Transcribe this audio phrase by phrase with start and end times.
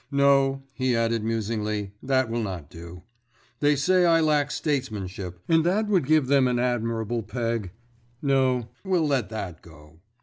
[0.09, 3.03] No," he added musingly, "that will not do.
[3.59, 7.69] They say I lack statesmanship, and that would give them an admirable peg.
[8.19, 9.99] No, we'll let that go."